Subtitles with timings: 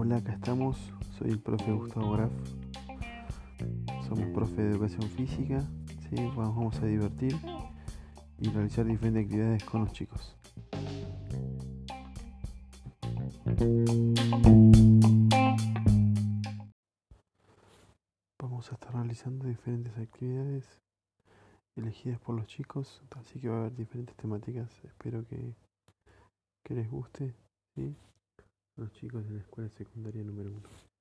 [0.00, 0.78] Hola, acá estamos.
[1.18, 2.30] Soy el profe Gustavo Graf.
[4.06, 5.68] Somos profe de educación física.
[6.36, 7.34] vamos a divertir
[8.38, 10.36] y realizar diferentes actividades con los chicos.
[18.38, 20.78] Vamos a estar realizando diferentes actividades
[21.74, 24.70] elegidas por los chicos, así que va a haber diferentes temáticas.
[24.84, 25.56] Espero que,
[26.72, 27.34] les guste.
[28.78, 30.97] Los chicos de la escuela secundaria número uno.